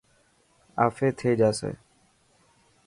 [0.85, 1.71] آفي ٿي جاسي.